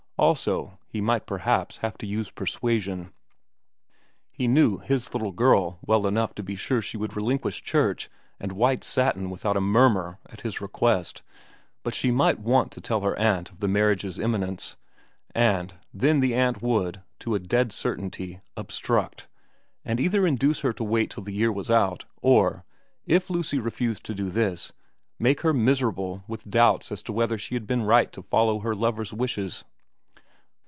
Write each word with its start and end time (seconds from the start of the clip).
Also 0.17 0.77
he 0.87 1.01
might 1.01 1.25
perhaps 1.25 1.77
have 1.77 1.97
to 1.97 2.05
use 2.05 2.29
persuasion. 2.29 3.11
He 4.29 4.47
knew 4.47 4.77
his 4.77 5.11
little 5.15 5.31
girl 5.31 5.79
well 5.83 6.05
enough 6.05 6.35
to 6.35 6.43
be 6.43 6.55
sure 6.55 6.79
she 6.79 6.95
would 6.95 7.15
relinquish 7.15 7.63
church 7.63 8.07
and 8.39 8.51
white 8.51 8.83
satin 8.83 9.31
without 9.31 9.57
a 9.57 9.59
murmur 9.59 10.19
at 10.27 10.41
his 10.41 10.61
request, 10.61 11.23
but 11.81 11.95
she 11.95 12.11
might 12.11 12.37
want 12.39 12.71
to 12.73 12.79
tell 12.81 13.01
her 13.01 13.17
aunt 13.17 13.49
of 13.49 13.61
the 13.61 13.67
marriage's 13.67 14.19
imminence, 14.19 14.77
and 15.33 15.73
then 15.91 16.19
the 16.19 16.35
aunt 16.35 16.61
would, 16.61 17.01
to 17.17 17.33
a 17.33 17.39
dead 17.39 17.71
certainty, 17.73 18.41
obstruct, 18.55 19.27
and 19.83 19.99
either 19.99 20.27
induce 20.27 20.59
her 20.59 20.71
to 20.73 20.83
wait 20.83 21.09
till 21.09 21.23
the 21.23 21.33
year 21.33 21.51
was 21.51 21.71
out, 21.71 22.05
or, 22.21 22.63
if 23.07 23.31
Lucy 23.31 23.57
refused 23.57 24.03
to 24.03 24.13
do 24.13 24.29
this, 24.29 24.71
make 25.17 25.41
her 25.41 25.51
miserable 25.53 26.23
with 26.27 26.47
doubts 26.47 26.91
as 26.91 27.01
to 27.01 27.11
whether 27.11 27.39
she 27.39 27.55
had 27.55 27.65
been 27.65 27.81
right 27.81 28.11
to 28.11 28.21
follow 28.21 28.59
her 28.59 28.75
lover's 28.75 29.11
wishes. 29.11 29.63